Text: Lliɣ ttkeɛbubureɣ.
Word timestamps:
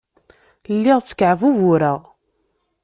Lliɣ 0.75 0.99
ttkeɛbubureɣ. 1.01 1.99